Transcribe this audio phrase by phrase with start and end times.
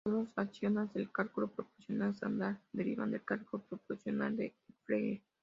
[0.03, 5.21] Todos los axiomas del calculo proposicional estándar derivan del calculo proposicional de Frege.